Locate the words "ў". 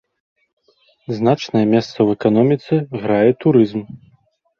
1.91-2.07